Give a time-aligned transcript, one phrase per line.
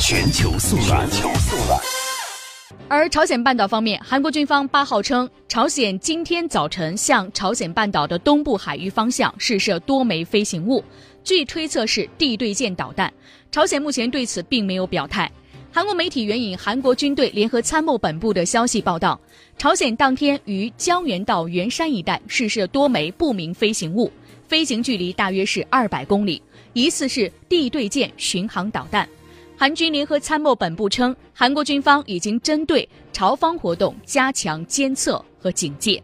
[0.00, 1.08] 全球速览。
[2.88, 10.82] 而朝鲜半岛方面，韩国军方八号称，朝鲜今天早晨向朝鲜半岛的东部海域方向试射多枚飞行物，
[11.24, 13.12] 据推测是地对舰导弹。
[13.50, 15.30] 朝鲜目前对此并没有表态。
[15.72, 19.18] 韩国媒体援引韩国军队联合参谋本部的消息报道，
[19.56, 24.10] 朝鲜当天于江原道元山一带试射多枚不明飞行物，
[24.48, 29.08] 飞行距离大约是二百公里，疑似是地对舰巡航导弹。
[29.62, 36.02] 韩军联合参谋本部称，韩国军方已经针对朝方活动加强监测和警戒。